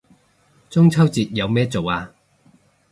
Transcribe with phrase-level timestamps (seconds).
[0.67, 2.11] 中秋節有咩做啊